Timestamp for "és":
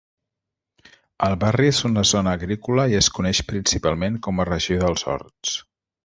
1.73-1.81